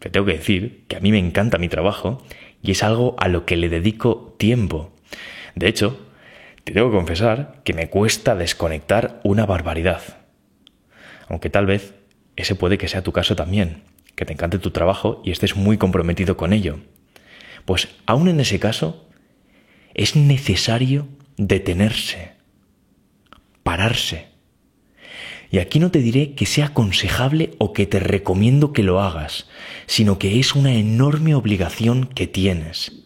te 0.00 0.10
tengo 0.10 0.26
que 0.26 0.32
decir 0.32 0.84
que 0.88 0.96
a 0.96 1.00
mí 1.00 1.12
me 1.12 1.18
encanta 1.18 1.58
mi 1.58 1.68
trabajo 1.68 2.22
y 2.64 2.72
es 2.72 2.82
algo 2.82 3.14
a 3.18 3.28
lo 3.28 3.44
que 3.44 3.56
le 3.56 3.68
dedico 3.68 4.34
tiempo. 4.38 4.90
De 5.54 5.68
hecho, 5.68 6.08
te 6.64 6.72
tengo 6.72 6.90
que 6.90 6.96
confesar 6.96 7.60
que 7.62 7.74
me 7.74 7.90
cuesta 7.90 8.34
desconectar 8.34 9.20
una 9.22 9.44
barbaridad. 9.44 10.00
Aunque 11.28 11.50
tal 11.50 11.66
vez 11.66 11.94
ese 12.36 12.54
puede 12.54 12.78
que 12.78 12.88
sea 12.88 13.02
tu 13.02 13.12
caso 13.12 13.36
también, 13.36 13.84
que 14.16 14.24
te 14.24 14.32
encante 14.32 14.58
tu 14.58 14.70
trabajo 14.70 15.20
y 15.24 15.30
estés 15.30 15.56
muy 15.56 15.76
comprometido 15.76 16.38
con 16.38 16.54
ello. 16.54 16.78
Pues 17.66 17.88
aún 18.06 18.28
en 18.28 18.40
ese 18.40 18.58
caso, 18.58 19.08
es 19.92 20.16
necesario 20.16 21.06
detenerse, 21.36 22.32
pararse. 23.62 24.28
Y 25.54 25.60
aquí 25.60 25.78
no 25.78 25.92
te 25.92 26.00
diré 26.00 26.34
que 26.34 26.46
sea 26.46 26.66
aconsejable 26.66 27.54
o 27.58 27.72
que 27.72 27.86
te 27.86 28.00
recomiendo 28.00 28.72
que 28.72 28.82
lo 28.82 29.00
hagas, 29.00 29.46
sino 29.86 30.18
que 30.18 30.40
es 30.40 30.56
una 30.56 30.72
enorme 30.72 31.36
obligación 31.36 32.06
que 32.06 32.26
tienes. 32.26 33.04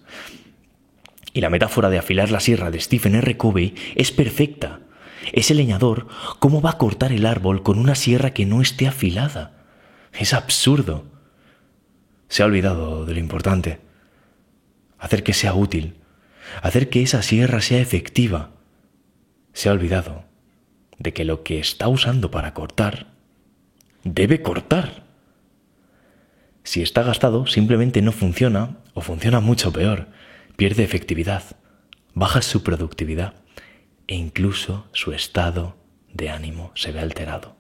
Y 1.35 1.43
la 1.43 1.51
metáfora 1.51 1.91
de 1.91 1.99
afilar 1.99 2.31
la 2.31 2.41
sierra 2.41 2.71
de 2.71 2.81
Stephen 2.81 3.17
R. 3.17 3.37
Covey 3.37 3.75
es 3.97 4.13
perfecta. 4.13 4.81
Ese 5.35 5.53
leñador, 5.53 6.07
¿cómo 6.39 6.63
va 6.63 6.71
a 6.71 6.79
cortar 6.79 7.13
el 7.13 7.27
árbol 7.27 7.63
con 7.63 7.79
una 7.79 7.95
sierra 7.95 8.33
que 8.33 8.47
no 8.47 8.63
esté 8.63 8.89
afilada? 8.89 9.67
Es 10.15 10.33
absurdo. 10.33 11.05
Se 12.29 12.43
ha 12.43 12.47
olvidado 12.47 13.05
de 13.05 13.13
lo 13.13 13.21
importante. 13.21 13.81
Hacer 14.99 15.23
que 15.23 15.35
sea 15.35 15.53
útil. 15.53 15.99
Hacer 16.63 16.89
que 16.89 17.03
esa 17.03 17.21
sierra 17.21 17.61
sea 17.61 17.81
efectiva. 17.83 18.53
Se 19.53 19.69
ha 19.69 19.73
olvidado 19.73 20.28
de 20.99 21.13
que 21.13 21.25
lo 21.25 21.43
que 21.43 21.59
está 21.59 21.89
usando 21.89 22.31
para 22.31 22.55
cortar 22.55 23.07
debe 24.05 24.43
cortar. 24.43 25.05
Si 26.65 26.83
está 26.83 27.03
gastado, 27.03 27.47
simplemente 27.47 28.03
no 28.03 28.13
funciona 28.13 28.79
o 28.95 29.01
funciona 29.01 29.41
mucho 29.41 29.73
peor. 29.73 30.09
Pierde 30.57 30.83
efectividad, 30.85 31.43
baja 32.15 32.43
su 32.43 32.63
productividad 32.63 33.35
e 34.07 34.17
incluso 34.17 34.89
su 34.93 35.13
estado 35.13 35.77
de 36.13 36.31
ánimo 36.31 36.73
se 36.75 36.93
ve 36.93 37.01
alterado. 37.01 37.57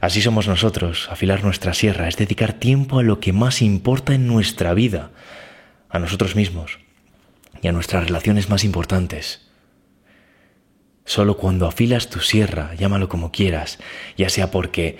Así 0.00 0.22
somos 0.22 0.46
nosotros, 0.46 1.08
afilar 1.10 1.42
nuestra 1.42 1.74
sierra 1.74 2.08
es 2.08 2.16
dedicar 2.16 2.52
tiempo 2.52 2.98
a 2.98 3.02
lo 3.02 3.18
que 3.18 3.32
más 3.32 3.62
importa 3.62 4.14
en 4.14 4.26
nuestra 4.26 4.72
vida, 4.74 5.10
a 5.88 5.98
nosotros 5.98 6.36
mismos 6.36 6.78
y 7.62 7.68
a 7.68 7.72
nuestras 7.72 8.04
relaciones 8.04 8.48
más 8.48 8.62
importantes. 8.62 9.47
Solo 11.08 11.38
cuando 11.38 11.66
afilas 11.66 12.10
tu 12.10 12.20
sierra, 12.20 12.74
llámalo 12.74 13.08
como 13.08 13.32
quieras, 13.32 13.78
ya 14.18 14.28
sea 14.28 14.50
porque 14.50 14.98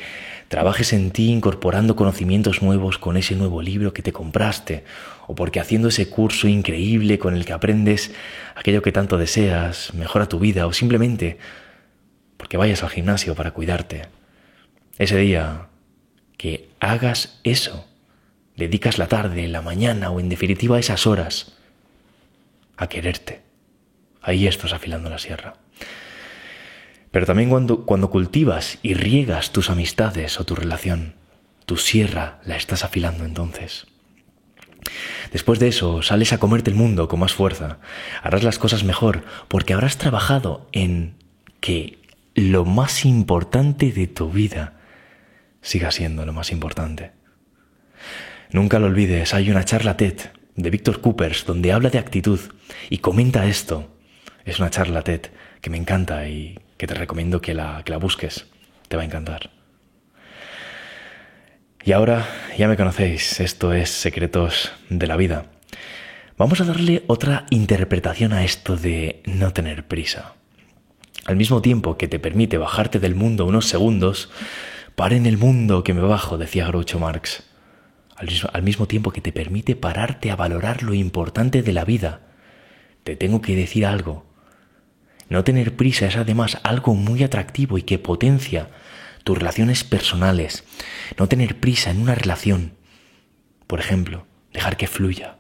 trabajes 0.49 0.95
en 0.95 1.11
ti 1.11 1.31
incorporando 1.31 1.97
conocimientos 1.97 2.63
nuevos 2.63 2.97
con 2.97 3.19
ese 3.19 3.35
nuevo 3.35 3.61
libro 3.61 3.93
que 3.93 4.01
te 4.01 4.11
compraste, 4.11 4.85
o 5.27 5.35
porque 5.35 5.61
haciendo 5.61 5.89
ese 5.89 6.09
curso 6.09 6.49
increíble 6.49 7.19
con 7.19 7.37
el 7.37 7.45
que 7.45 7.53
aprendes 7.53 8.11
aquello 8.57 8.81
que 8.81 8.91
tanto 8.91 9.19
deseas, 9.19 9.93
mejora 9.93 10.31
tu 10.31 10.39
vida, 10.39 10.67
o 10.67 10.73
simplemente 10.73 11.37
porque 12.39 12.57
vayas 12.57 12.83
al 12.83 12.89
gimnasio 12.89 13.35
para 13.35 13.51
cuidarte. 13.51 14.07
Ese 14.99 15.19
día 15.19 15.67
que 16.39 16.71
hagas 16.81 17.39
eso, 17.45 17.87
dedicas 18.57 18.97
la 18.97 19.09
tarde, 19.09 19.47
la 19.47 19.61
mañana 19.61 20.11
o 20.11 20.21
en 20.21 20.31
definitiva 20.31 20.79
esas 20.79 21.07
horas 21.07 21.53
a 22.79 22.87
quererte. 22.87 23.43
Ahí 24.23 24.47
estás 24.47 24.73
afilando 24.73 25.11
la 25.11 25.19
sierra. 25.19 25.57
Pero 27.19 27.27
también 27.27 27.51
cuando, 27.51 27.85
cuando 27.85 28.11
cultivas 28.11 28.79
y 28.81 28.95
riegas 28.95 29.51
tus 29.51 29.71
amistades 29.71 30.39
o 30.39 30.45
tu 30.45 30.55
relación, 30.55 31.15
tu 31.67 31.77
sierra 31.77 32.39
la 32.45 32.55
estás 32.55 32.85
afilando 32.85 33.25
entonces. 33.25 33.89
Después 35.33 35.59
de 35.59 35.67
eso, 35.67 36.01
sales 36.03 36.33
a 36.33 36.39
comerte 36.39 36.71
el 36.71 36.77
mundo 36.77 37.09
con 37.09 37.19
más 37.19 37.33
fuerza. 37.33 37.81
Harás 38.23 38.45
las 38.45 38.61
cosas 38.61 38.85
mejor 38.85 39.25
porque 39.49 39.73
habrás 39.73 39.99
trabajado 39.99 40.69
en 40.71 41.17
que 41.59 41.99
lo 42.37 42.65
más 42.65 43.05
importante 43.05 43.91
de 43.91 44.07
tu 44.07 44.31
vida 44.31 44.79
siga 45.61 45.91
siendo 45.91 46.25
lo 46.25 46.33
más 46.33 46.53
importante. 46.53 47.11
Nunca 48.53 48.79
lo 48.79 48.87
olvides, 48.87 49.35
hay 49.35 49.51
una 49.51 49.65
charla 49.65 49.97
TED 49.97 50.21
de 50.55 50.71
Víctor 50.71 51.01
Coopers 51.01 51.45
donde 51.45 51.73
habla 51.73 51.91
de 51.91 51.99
actitud 51.99 52.39
y 52.91 52.99
comenta 52.99 53.47
esto. 53.47 53.93
Es 54.45 54.61
una 54.61 54.71
charla 54.71 55.03
TED 55.03 55.23
que 55.61 55.71
me 55.71 55.79
encanta 55.79 56.29
y 56.29 56.61
que 56.79 56.87
te 56.87 56.95
recomiendo 56.95 57.43
que 57.43 57.53
la, 57.53 57.83
que 57.85 57.93
la 57.93 57.99
busques. 57.99 58.47
Te 58.89 58.97
va 58.97 59.03
a 59.03 59.05
encantar. 59.05 59.51
Y 61.85 61.93
ahora 61.93 62.27
ya 62.57 62.69
me 62.69 62.77
conocéis, 62.77 63.41
esto 63.41 63.73
es 63.73 63.91
Secretos 63.91 64.73
de 64.89 65.07
la 65.07 65.17
Vida. 65.17 65.47
Vamos 66.37 66.61
a 66.61 66.65
darle 66.65 67.03
otra 67.09 67.47
interpretación 67.51 68.33
a 68.33 68.45
esto 68.45 68.77
de 68.77 69.23
no 69.27 69.53
tener 69.53 69.89
prisa. 69.89 70.35
Al 71.27 71.37
mismo 71.37 71.63
tiempo 71.63 71.99
que 71.99 72.07
te 72.07 72.21
permite 72.21 72.59
bajarte 72.59 73.01
del 73.01 73.15
mundo 73.15 73.45
unos 73.45 73.67
segundos, 73.67 74.31
para 74.95 75.17
en 75.17 75.27
el 75.27 75.37
mundo 75.37 75.83
que 75.83 75.95
me 75.95 76.01
bajo, 76.01 76.39
decía 76.39 76.67
Groucho 76.67 77.01
Marx. 77.01 77.43
Al, 78.17 78.29
al 78.53 78.63
mismo 78.63 78.87
tiempo 78.87 79.11
que 79.11 79.21
te 79.21 79.33
permite 79.33 79.75
pararte 79.75 80.31
a 80.31 80.37
valorar 80.37 80.83
lo 80.83 80.95
importante 80.95 81.63
de 81.63 81.73
la 81.73 81.85
vida, 81.85 82.21
te 83.03 83.17
tengo 83.17 83.41
que 83.41 83.57
decir 83.57 83.85
algo. 83.85 84.28
No 85.29 85.45
tener 85.45 85.77
prisa 85.77 86.07
es 86.07 86.17
además 86.17 86.59
algo 86.63 86.95
muy 86.95 87.23
atractivo 87.23 87.79
y 87.79 87.83
que 87.83 87.99
potencia 87.99 88.71
tus 89.25 89.37
relaciones 89.37 89.85
personales, 89.85 90.65
no 91.19 91.29
tener 91.29 91.61
prisa 91.61 91.91
en 91.91 92.01
una 92.01 92.15
relación. 92.15 92.73
Por 93.67 93.81
ejemplo, 93.81 94.27
dejar 94.53 94.77
que 94.77 94.87
fluya. 94.87 95.37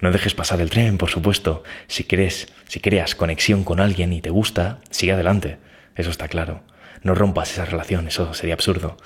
No 0.00 0.10
dejes 0.10 0.34
pasar 0.34 0.60
el 0.60 0.70
tren, 0.70 0.98
por 0.98 1.10
supuesto. 1.10 1.62
Si 1.86 2.04
crees, 2.04 2.48
si 2.66 2.80
creas 2.80 3.14
conexión 3.14 3.64
con 3.64 3.80
alguien 3.80 4.12
y 4.12 4.20
te 4.20 4.30
gusta, 4.30 4.80
sigue 4.90 5.12
adelante. 5.12 5.58
Eso 5.94 6.10
está 6.10 6.28
claro. 6.28 6.62
No 7.02 7.14
rompas 7.14 7.52
esa 7.52 7.64
relación, 7.64 8.08
eso 8.08 8.34
sería 8.34 8.54
absurdo. 8.54 8.96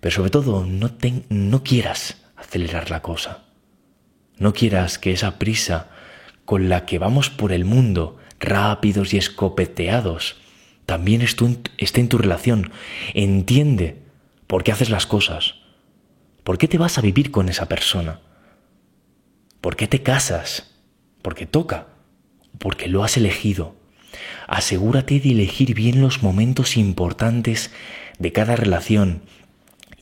Pero 0.00 0.14
sobre 0.14 0.30
todo, 0.30 0.64
no, 0.66 0.90
no 1.28 1.62
quieras 1.62 2.16
acelerar 2.36 2.90
la 2.90 3.00
cosa. 3.00 3.44
No 4.38 4.52
quieras 4.52 4.98
que 4.98 5.12
esa 5.12 5.38
prisa 5.38 5.90
con 6.44 6.68
la 6.68 6.84
que 6.84 6.98
vamos 6.98 7.30
por 7.30 7.52
el 7.52 7.64
mundo, 7.64 8.18
rápidos 8.44 9.14
y 9.14 9.18
escopeteados, 9.18 10.36
también 10.86 11.22
esté 11.22 12.00
en 12.00 12.08
tu 12.08 12.18
relación. 12.18 12.70
Entiende 13.14 14.02
por 14.46 14.62
qué 14.62 14.72
haces 14.72 14.90
las 14.90 15.06
cosas. 15.06 15.56
¿Por 16.42 16.58
qué 16.58 16.68
te 16.68 16.78
vas 16.78 16.98
a 16.98 17.00
vivir 17.00 17.30
con 17.30 17.48
esa 17.48 17.68
persona? 17.68 18.20
¿Por 19.60 19.76
qué 19.76 19.86
te 19.86 20.02
casas? 20.02 20.74
Porque 21.22 21.46
toca. 21.46 21.88
Porque 22.58 22.86
lo 22.86 23.02
has 23.02 23.16
elegido. 23.16 23.76
Asegúrate 24.46 25.20
de 25.20 25.30
elegir 25.30 25.74
bien 25.74 26.00
los 26.02 26.22
momentos 26.22 26.76
importantes 26.76 27.70
de 28.18 28.30
cada 28.32 28.56
relación 28.56 29.22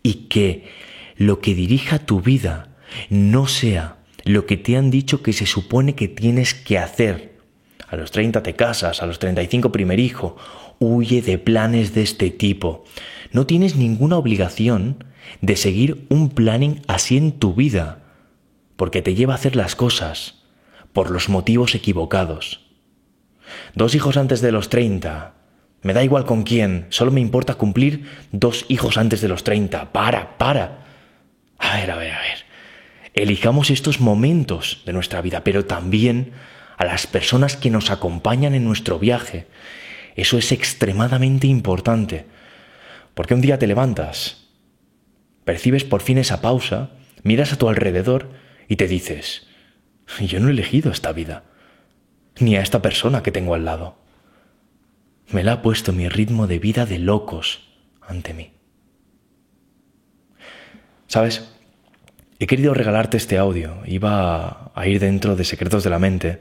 y 0.03 0.27
que 0.29 0.69
lo 1.17 1.41
que 1.41 1.55
dirija 1.55 2.01
tu 2.01 2.21
vida 2.21 2.77
no 3.09 3.47
sea 3.47 3.99
lo 4.25 4.47
que 4.47 4.57
te 4.57 4.77
han 4.77 4.91
dicho 4.91 5.23
que 5.23 5.33
se 5.33 5.47
supone 5.47 5.95
que 5.95 6.09
tienes 6.09 6.55
que 6.55 6.79
hacer. 6.79 7.32
A 7.93 7.97
los 7.97 8.11
30 8.11 8.43
te 8.43 8.55
casas, 8.55 9.03
a 9.03 9.07
los 9.07 9.19
35 9.19 9.71
primer 9.71 10.01
hijo, 10.01 10.37
Huye 10.79 11.21
de 11.21 11.37
planes 11.37 11.95
de 11.95 12.03
este 12.03 12.31
tipo. 12.31 12.85
No 13.33 13.47
tienes 13.47 13.77
ninguna 13.77 14.17
obligación 14.17 15.05
de 15.43 15.57
seguir 15.57 16.07
un 16.09 16.31
planning 16.31 16.81
así 16.89 17.19
en 17.19 17.33
tu 17.33 17.55
vida, 17.55 17.99
porque 18.77 19.03
te 19.03 19.15
lleva 19.15 19.35
a 19.35 19.37
hacer 19.37 19.57
las 19.57 19.77
cosas 19.77 20.43
por 20.95 21.11
los 21.11 21.29
motivos 21.29 21.75
equivocados. 21.75 22.67
Dos 23.75 23.95
hijos 23.95 24.17
antes 24.17 24.41
de 24.41 24.53
los 24.53 24.71
30. 24.71 25.35
Me 25.83 25.93
da 25.93 26.03
igual 26.03 26.25
con 26.25 26.45
quién, 26.45 26.87
solo 26.89 27.11
me 27.13 27.21
importa 27.21 27.57
cumplir 27.57 28.07
dos 28.33 28.65
hijos 28.69 28.97
antes 28.97 29.21
de 29.21 29.29
los 29.29 29.45
30. 29.45 29.93
Para, 29.93 30.39
para. 30.39 30.87
A 31.59 31.77
ver, 31.77 31.91
a 31.91 31.97
ver, 31.97 32.13
a 32.13 32.21
ver. 32.21 32.39
Elijamos 33.13 33.69
estos 33.71 34.01
momentos 34.01 34.83
de 34.87 34.95
nuestra 34.95 35.21
vida, 35.21 35.45
pero 35.45 35.67
también 35.67 36.33
a 36.83 36.85
las 36.85 37.07
personas 37.07 37.57
que 37.57 37.71
nos 37.71 37.93
acompañan 37.93 38.55
en 38.55 38.65
nuestro 38.65 38.99
viaje 38.99 39.47
Eso 40.17 40.37
es 40.37 40.51
extremadamente 40.51 41.47
importante. 41.47 42.27
Porque 43.15 43.35
un 43.35 43.41
día 43.41 43.57
te 43.57 43.69
levantas, 43.69 44.49
percibes 45.45 45.85
por 45.85 46.03
fin 46.03 46.19
esa 46.19 46.41
pausa, 46.41 46.91
miras 47.23 47.53
a 47.53 47.57
tu 47.57 47.69
alrededor 47.69 48.31
y 48.69 48.77
te 48.77 48.89
dices, 48.89 49.47
yo 50.21 50.41
no 50.41 50.49
he 50.49 50.51
elegido 50.51 50.91
esta 50.91 51.13
vida, 51.13 51.45
ni 52.41 52.57
a 52.57 52.63
esta 52.63 52.83
persona 52.83 53.23
que 53.23 53.31
tengo 53.31 53.55
al 53.55 53.65
lado. 53.65 53.97
Me 55.29 55.45
la 55.45 55.53
ha 55.53 55.63
puesto 55.63 55.93
mi 55.93 56.09
ritmo 56.09 56.49
de 56.49 56.59
vida 56.59 56.85
de 56.85 56.99
locos 56.99 57.69
ante 58.01 58.35
mí. 58.35 58.53
¿Sabes? 61.07 61.52
He 62.43 62.49
querido 62.49 62.75
regalarte 62.75 63.19
este 63.19 63.39
audio. 63.39 63.77
Iba 63.87 64.73
a 64.75 64.87
ir 64.89 64.99
dentro 64.99 65.37
de 65.37 65.45
Secretos 65.45 65.85
de 65.85 65.91
la 65.91 66.01
Mente, 66.01 66.41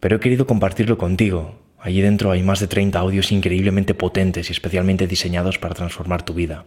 pero 0.00 0.16
he 0.16 0.20
querido 0.20 0.46
compartirlo 0.46 0.96
contigo. 0.96 1.60
Allí 1.78 2.00
dentro 2.00 2.30
hay 2.30 2.42
más 2.42 2.60
de 2.60 2.66
30 2.66 2.98
audios 2.98 3.30
increíblemente 3.30 3.92
potentes 3.92 4.48
y 4.48 4.52
especialmente 4.52 5.06
diseñados 5.06 5.58
para 5.58 5.74
transformar 5.74 6.22
tu 6.22 6.32
vida. 6.32 6.64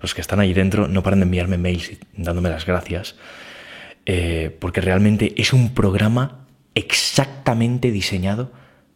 Los 0.00 0.14
que 0.14 0.22
están 0.22 0.40
allí 0.40 0.54
dentro 0.54 0.88
no 0.88 1.02
paran 1.02 1.20
de 1.20 1.24
enviarme 1.24 1.58
mails 1.58 1.98
dándome 2.16 2.48
las 2.48 2.64
gracias, 2.64 3.16
eh, 4.06 4.56
porque 4.58 4.80
realmente 4.80 5.34
es 5.36 5.52
un 5.52 5.74
programa 5.74 6.46
exactamente 6.74 7.90
diseñado 7.90 8.52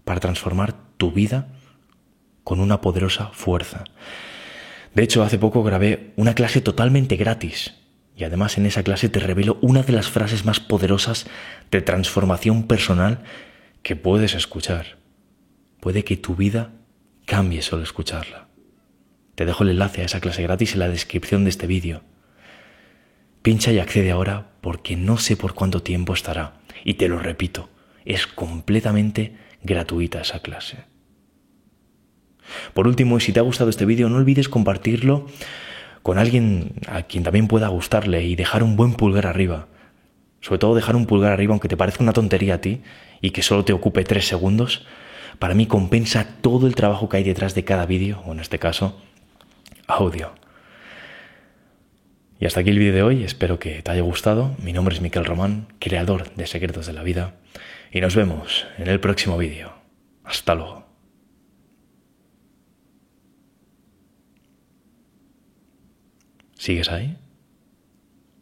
para 0.06 0.20
transformar 0.20 0.72
tu 0.96 1.12
vida 1.12 1.48
con 2.44 2.60
una 2.60 2.80
poderosa 2.80 3.28
fuerza. 3.34 3.84
De 4.94 5.02
hecho, 5.02 5.22
hace 5.22 5.36
poco 5.36 5.62
grabé 5.62 6.14
una 6.16 6.34
clase 6.34 6.62
totalmente 6.62 7.16
gratis 7.16 7.83
y 8.16 8.24
además 8.24 8.58
en 8.58 8.66
esa 8.66 8.82
clase 8.82 9.08
te 9.08 9.20
revelo 9.20 9.58
una 9.60 9.82
de 9.82 9.92
las 9.92 10.08
frases 10.08 10.44
más 10.44 10.60
poderosas 10.60 11.26
de 11.70 11.82
transformación 11.82 12.66
personal 12.66 13.24
que 13.82 13.96
puedes 13.96 14.34
escuchar. 14.34 14.98
Puede 15.80 16.04
que 16.04 16.16
tu 16.16 16.36
vida 16.36 16.72
cambie 17.26 17.62
solo 17.62 17.82
escucharla. 17.82 18.48
Te 19.34 19.44
dejo 19.44 19.64
el 19.64 19.70
enlace 19.70 20.02
a 20.02 20.04
esa 20.04 20.20
clase 20.20 20.42
gratis 20.42 20.74
en 20.74 20.78
la 20.78 20.88
descripción 20.88 21.44
de 21.44 21.50
este 21.50 21.66
vídeo. 21.66 22.02
Pincha 23.42 23.72
y 23.72 23.78
accede 23.78 24.10
ahora 24.10 24.52
porque 24.60 24.96
no 24.96 25.18
sé 25.18 25.36
por 25.36 25.54
cuánto 25.54 25.82
tiempo 25.82 26.14
estará. 26.14 26.54
Y 26.84 26.94
te 26.94 27.08
lo 27.08 27.18
repito, 27.18 27.68
es 28.04 28.26
completamente 28.26 29.36
gratuita 29.62 30.20
esa 30.20 30.40
clase. 30.40 30.84
Por 32.74 32.86
último, 32.86 33.16
y 33.18 33.20
si 33.20 33.32
te 33.32 33.40
ha 33.40 33.42
gustado 33.42 33.70
este 33.70 33.86
vídeo, 33.86 34.08
no 34.08 34.16
olvides 34.16 34.48
compartirlo 34.48 35.26
con 36.04 36.18
alguien 36.18 36.74
a 36.86 37.04
quien 37.04 37.24
también 37.24 37.48
pueda 37.48 37.68
gustarle 37.68 38.24
y 38.24 38.36
dejar 38.36 38.62
un 38.62 38.76
buen 38.76 38.92
pulgar 38.92 39.26
arriba. 39.26 39.68
Sobre 40.42 40.58
todo 40.58 40.74
dejar 40.74 40.96
un 40.96 41.06
pulgar 41.06 41.32
arriba, 41.32 41.52
aunque 41.54 41.66
te 41.66 41.78
parezca 41.78 42.02
una 42.02 42.12
tontería 42.12 42.56
a 42.56 42.60
ti 42.60 42.82
y 43.22 43.30
que 43.30 43.40
solo 43.42 43.64
te 43.64 43.72
ocupe 43.72 44.04
tres 44.04 44.28
segundos, 44.28 44.84
para 45.38 45.54
mí 45.54 45.64
compensa 45.64 46.26
todo 46.42 46.66
el 46.66 46.74
trabajo 46.74 47.08
que 47.08 47.16
hay 47.16 47.24
detrás 47.24 47.54
de 47.54 47.64
cada 47.64 47.86
vídeo, 47.86 48.20
o 48.26 48.32
en 48.32 48.40
este 48.40 48.58
caso, 48.58 49.00
audio. 49.86 50.34
Y 52.38 52.44
hasta 52.44 52.60
aquí 52.60 52.68
el 52.68 52.78
vídeo 52.78 52.92
de 52.92 53.02
hoy, 53.02 53.24
espero 53.24 53.58
que 53.58 53.80
te 53.80 53.90
haya 53.90 54.02
gustado. 54.02 54.54
Mi 54.62 54.74
nombre 54.74 54.94
es 54.94 55.00
Miquel 55.00 55.24
Román, 55.24 55.68
creador 55.78 56.34
de 56.34 56.46
Secretos 56.46 56.84
de 56.86 56.92
la 56.92 57.02
Vida, 57.02 57.36
y 57.90 58.02
nos 58.02 58.14
vemos 58.14 58.66
en 58.76 58.88
el 58.88 59.00
próximo 59.00 59.38
vídeo. 59.38 59.72
Hasta 60.22 60.54
luego. 60.54 60.83
¿Sigues 66.64 66.90
ahí? 66.90 67.18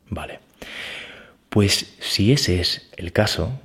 Vale. 0.08 0.38
Pues 1.48 1.96
si 1.98 2.30
ese 2.30 2.60
es 2.60 2.88
el 2.96 3.12
caso, 3.12 3.60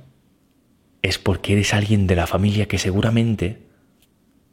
es 1.00 1.16
porque 1.16 1.52
eres 1.52 1.74
alguien 1.74 2.08
de 2.08 2.16
la 2.16 2.26
familia 2.26 2.66
que 2.66 2.76
seguramente 2.76 3.58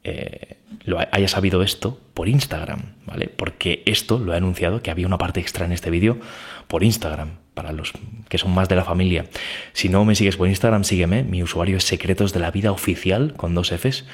eh, 0.04 0.58
lo 0.84 1.00
haya 1.00 1.26
sabido 1.26 1.60
esto 1.60 2.00
por 2.14 2.28
Instagram, 2.28 2.94
¿vale? 3.04 3.26
Porque 3.26 3.82
esto 3.84 4.20
lo 4.20 4.32
he 4.32 4.36
anunciado, 4.36 4.80
que 4.80 4.92
había 4.92 5.08
una 5.08 5.18
parte 5.18 5.40
extra 5.40 5.66
en 5.66 5.72
este 5.72 5.90
vídeo 5.90 6.20
por 6.68 6.84
Instagram, 6.84 7.38
para 7.54 7.72
los 7.72 7.92
que 8.28 8.38
son 8.38 8.54
más 8.54 8.68
de 8.68 8.76
la 8.76 8.84
familia. 8.84 9.26
Si 9.72 9.88
no 9.88 10.04
me 10.04 10.14
sigues 10.14 10.36
por 10.36 10.46
Instagram, 10.46 10.84
sígueme. 10.84 11.24
Mi 11.24 11.42
usuario 11.42 11.78
es 11.78 11.84
Secretos 11.84 12.32
de 12.32 12.38
la 12.38 12.52
Vida 12.52 12.70
Oficial, 12.70 13.34
con 13.36 13.56
dos 13.56 13.72
Fs, 13.72 14.04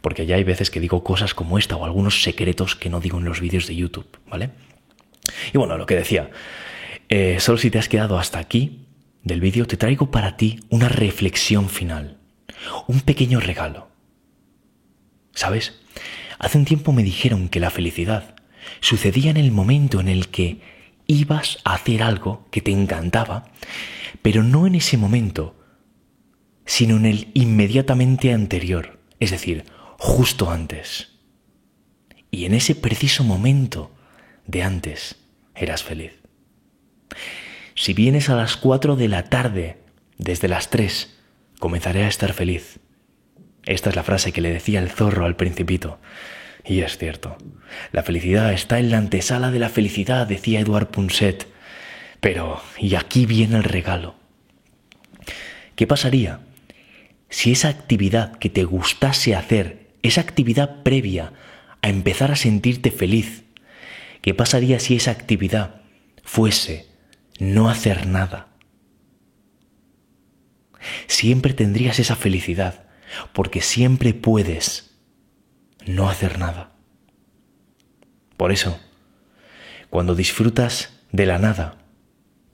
porque 0.00 0.26
ya 0.26 0.36
hay 0.36 0.44
veces 0.44 0.70
que 0.70 0.78
digo 0.78 1.02
cosas 1.02 1.34
como 1.34 1.58
esta 1.58 1.74
o 1.74 1.84
algunos 1.84 2.22
secretos 2.22 2.76
que 2.76 2.88
no 2.88 3.00
digo 3.00 3.18
en 3.18 3.24
los 3.24 3.40
vídeos 3.40 3.66
de 3.66 3.74
YouTube, 3.74 4.06
¿vale? 4.30 4.50
Y 5.52 5.58
bueno, 5.58 5.76
lo 5.76 5.86
que 5.86 5.96
decía, 5.96 6.30
eh, 7.08 7.38
solo 7.40 7.58
si 7.58 7.70
te 7.70 7.78
has 7.78 7.88
quedado 7.88 8.18
hasta 8.18 8.38
aquí 8.38 8.86
del 9.22 9.40
vídeo, 9.40 9.66
te 9.66 9.76
traigo 9.76 10.10
para 10.10 10.36
ti 10.36 10.60
una 10.68 10.88
reflexión 10.88 11.68
final, 11.68 12.18
un 12.86 13.00
pequeño 13.00 13.40
regalo. 13.40 13.88
¿Sabes? 15.32 15.80
Hace 16.38 16.58
un 16.58 16.64
tiempo 16.64 16.92
me 16.92 17.02
dijeron 17.02 17.48
que 17.48 17.60
la 17.60 17.70
felicidad 17.70 18.36
sucedía 18.80 19.30
en 19.30 19.36
el 19.36 19.50
momento 19.50 20.00
en 20.00 20.08
el 20.08 20.28
que 20.28 20.60
ibas 21.06 21.58
a 21.64 21.74
hacer 21.74 22.02
algo 22.02 22.46
que 22.50 22.60
te 22.60 22.70
encantaba, 22.70 23.50
pero 24.22 24.42
no 24.42 24.66
en 24.66 24.74
ese 24.74 24.96
momento, 24.96 25.56
sino 26.66 26.96
en 26.96 27.06
el 27.06 27.28
inmediatamente 27.34 28.32
anterior, 28.32 29.00
es 29.20 29.30
decir, 29.30 29.64
justo 29.98 30.50
antes. 30.50 31.12
Y 32.30 32.46
en 32.46 32.54
ese 32.54 32.74
preciso 32.74 33.22
momento 33.24 33.90
de 34.46 34.62
antes 34.62 35.23
eras 35.54 35.82
feliz. 35.82 36.12
Si 37.74 37.92
vienes 37.92 38.28
a 38.30 38.36
las 38.36 38.56
cuatro 38.56 38.96
de 38.96 39.08
la 39.08 39.24
tarde, 39.24 39.78
desde 40.18 40.48
las 40.48 40.70
tres, 40.70 41.16
comenzaré 41.58 42.04
a 42.04 42.08
estar 42.08 42.32
feliz. 42.32 42.78
Esta 43.64 43.90
es 43.90 43.96
la 43.96 44.02
frase 44.02 44.32
que 44.32 44.40
le 44.40 44.52
decía 44.52 44.80
el 44.80 44.90
zorro 44.90 45.24
al 45.24 45.36
principito. 45.36 45.98
Y 46.64 46.80
es 46.80 46.98
cierto. 46.98 47.36
La 47.92 48.02
felicidad 48.02 48.52
está 48.52 48.78
en 48.78 48.90
la 48.90 48.98
antesala 48.98 49.50
de 49.50 49.58
la 49.58 49.68
felicidad, 49.68 50.26
decía 50.26 50.60
Eduard 50.60 50.90
Punset. 50.90 51.46
Pero, 52.20 52.62
y 52.78 52.94
aquí 52.94 53.26
viene 53.26 53.56
el 53.56 53.64
regalo. 53.64 54.14
¿Qué 55.76 55.86
pasaría 55.86 56.40
si 57.28 57.50
esa 57.52 57.68
actividad 57.68 58.36
que 58.38 58.48
te 58.48 58.64
gustase 58.64 59.34
hacer, 59.34 59.88
esa 60.02 60.20
actividad 60.20 60.82
previa 60.84 61.32
a 61.82 61.88
empezar 61.88 62.30
a 62.30 62.36
sentirte 62.36 62.90
feliz, 62.90 63.43
¿Qué 64.24 64.32
pasaría 64.32 64.80
si 64.80 64.96
esa 64.96 65.10
actividad 65.10 65.82
fuese 66.22 66.88
no 67.38 67.68
hacer 67.68 68.06
nada? 68.06 68.48
Siempre 71.08 71.52
tendrías 71.52 71.98
esa 71.98 72.16
felicidad, 72.16 72.86
porque 73.34 73.60
siempre 73.60 74.14
puedes 74.14 74.96
no 75.84 76.08
hacer 76.08 76.38
nada. 76.38 76.72
Por 78.38 78.50
eso, 78.50 78.80
cuando 79.90 80.14
disfrutas 80.14 80.98
de 81.12 81.26
la 81.26 81.38
nada, 81.38 81.84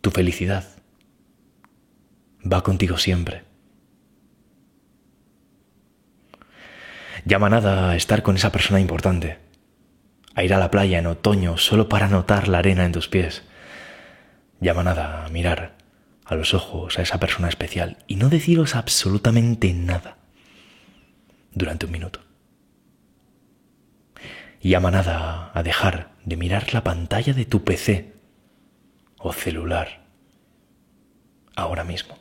tu 0.00 0.10
felicidad 0.10 0.64
va 2.42 2.64
contigo 2.64 2.98
siempre. 2.98 3.44
Llama 7.24 7.48
nada 7.48 7.90
a 7.90 7.96
estar 7.96 8.24
con 8.24 8.34
esa 8.34 8.50
persona 8.50 8.80
importante 8.80 9.49
a 10.34 10.44
ir 10.44 10.54
a 10.54 10.58
la 10.58 10.70
playa 10.70 10.98
en 10.98 11.06
otoño 11.06 11.56
solo 11.58 11.88
para 11.88 12.08
notar 12.08 12.48
la 12.48 12.58
arena 12.58 12.84
en 12.84 12.92
tus 12.92 13.08
pies. 13.08 13.42
Llama 14.60 14.84
nada 14.84 15.24
a 15.24 15.28
mirar 15.28 15.76
a 16.24 16.34
los 16.34 16.54
ojos 16.54 16.98
a 16.98 17.02
esa 17.02 17.18
persona 17.18 17.48
especial 17.48 17.98
y 18.06 18.16
no 18.16 18.28
deciros 18.28 18.76
absolutamente 18.76 19.72
nada 19.72 20.18
durante 21.52 21.86
un 21.86 21.92
minuto. 21.92 22.20
Llama 24.60 24.90
nada 24.90 25.50
a 25.54 25.62
dejar 25.62 26.12
de 26.24 26.36
mirar 26.36 26.74
la 26.74 26.84
pantalla 26.84 27.32
de 27.32 27.46
tu 27.46 27.64
PC 27.64 28.14
o 29.18 29.32
celular 29.32 30.04
ahora 31.56 31.84
mismo. 31.84 32.18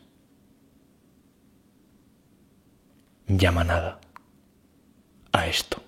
Llama 3.28 3.64
nada 3.64 4.00
a 5.32 5.48
esto. 5.48 5.84